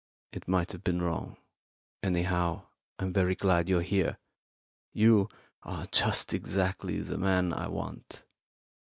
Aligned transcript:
It 0.31 0.47
might 0.47 0.71
have 0.71 0.83
been 0.83 0.99
wrong. 0.99 1.37
Anyhow, 2.01 2.65
I'm 2.97 3.13
very 3.13 3.35
glad 3.35 3.69
you're 3.69 3.83
here. 3.83 4.17
You 4.93 5.29
are 5.61 5.85
just 5.91 6.33
exactly 6.33 6.99
the 6.99 7.19
man 7.19 7.53
I 7.53 7.67
want. 7.67 8.25